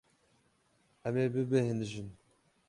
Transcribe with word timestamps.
Em 1.07 1.15
ê 1.23 1.27
bibêhnijin. 1.33 2.09